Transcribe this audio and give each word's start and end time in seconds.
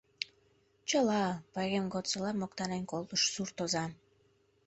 Чыла!— 0.89 1.23
пайрем 1.53 1.85
годсыла 1.93 2.31
моктанен 2.39 2.83
колтыш 2.91 3.21
суртоза. 3.33 3.85